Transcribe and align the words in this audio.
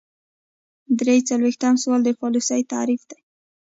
درې 0.99 1.15
څلویښتم 1.29 1.73
سوال 1.83 2.01
د 2.05 2.09
پالیسۍ 2.19 2.61
تعریف 2.73 3.01
دی. 3.09 3.19